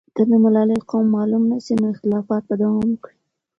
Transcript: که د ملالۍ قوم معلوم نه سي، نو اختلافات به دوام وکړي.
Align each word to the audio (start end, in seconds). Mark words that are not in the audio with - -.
که 0.15 0.21
د 0.29 0.31
ملالۍ 0.43 0.79
قوم 0.89 1.05
معلوم 1.15 1.43
نه 1.51 1.57
سي، 1.65 1.73
نو 1.81 1.85
اختلافات 1.93 2.41
به 2.49 2.55
دوام 2.61 2.87
وکړي. 2.91 3.15